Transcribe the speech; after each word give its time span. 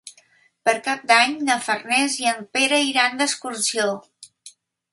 Per 0.67 0.73
Cap 0.85 1.03
d'Any 1.11 1.35
na 1.49 1.57
Farners 1.67 2.15
i 2.23 2.27
en 2.31 2.41
Pere 2.57 2.79
iran 2.87 3.21
d'excursió. 3.21 3.87